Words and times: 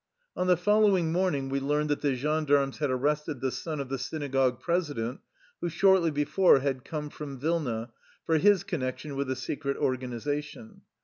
On 0.35 0.47
the 0.47 0.57
following 0.57 1.11
morning 1.11 1.47
we 1.49 1.59
learned 1.59 1.91
that 1.91 2.01
the 2.01 2.15
gendarmes 2.15 2.79
had 2.79 2.89
arrested 2.89 3.39
the 3.39 3.51
son 3.51 3.79
of 3.79 3.89
the 3.89 3.97
syna 3.97 4.31
gogue 4.31 4.59
president, 4.59 5.19
who 5.59 5.69
shortly 5.69 6.09
before 6.09 6.57
had 6.61 6.83
come 6.83 7.11
from 7.11 7.37
Vilna, 7.37 7.91
for 8.25 8.39
his 8.39 8.63
connection 8.63 9.15
with 9.15 9.29
a 9.29 9.35
secret 9.35 9.77
organization. 9.77 10.81